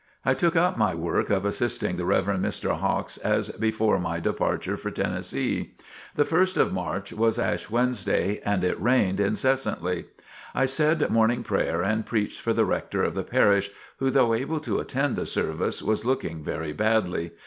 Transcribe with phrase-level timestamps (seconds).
[0.25, 2.25] I took up my work of assisting the Rev.
[2.25, 2.75] Mr.
[2.75, 5.75] Hawks as before my departure for Tennessee.
[6.15, 10.05] The 1st of March was Ash Wednesday and it rained incessantly.
[10.55, 14.59] I said Morning Prayer and preached for the rector of the parish, who though able
[14.61, 17.29] to attend the service, was looking very badly.